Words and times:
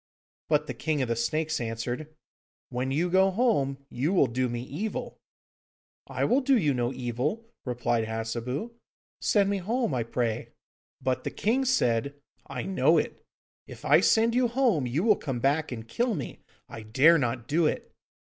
But 0.49 0.65
the 0.65 0.73
King 0.73 1.03
of 1.03 1.09
the 1.09 1.15
Snakes 1.15 1.59
answered, 1.61 2.11
'When 2.69 2.89
you 2.89 3.07
go 3.07 3.29
home, 3.29 3.85
you 3.91 4.13
will 4.13 4.25
do 4.25 4.49
me 4.49 4.63
evil!' 4.63 5.19
'I 6.07 6.25
will 6.25 6.41
do 6.41 6.57
you 6.57 6.73
no 6.73 6.91
evil,' 6.91 7.45
replied 7.65 8.05
Hassebu; 8.05 8.71
'send 9.19 9.47
me 9.47 9.59
home, 9.59 9.93
I 9.93 10.01
pray.' 10.01 10.53
But 11.03 11.23
the 11.23 11.29
king 11.29 11.65
said, 11.65 12.15
'I 12.47 12.63
know 12.63 12.97
it. 12.97 13.23
If 13.67 13.85
I 13.85 13.99
send 13.99 14.33
you 14.33 14.47
home, 14.47 14.87
you 14.87 15.03
will 15.03 15.17
come 15.17 15.39
back, 15.39 15.71
and 15.71 15.87
kill 15.87 16.15
me. 16.15 16.39
I 16.67 16.81
dare 16.81 17.19
not 17.19 17.47
do 17.47 17.67
it. 17.67 17.91